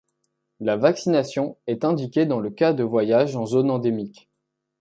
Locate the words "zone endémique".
3.45-4.31